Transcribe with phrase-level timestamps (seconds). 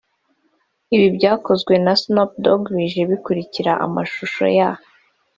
[0.95, 4.69] Ibi byakozwe na Snoop Dogg bije bikurikira amashusho ya